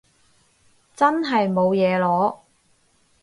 [0.95, 2.39] 真係冇嘢囉